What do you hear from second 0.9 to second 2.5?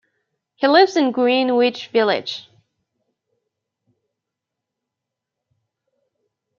in Greenwich Village.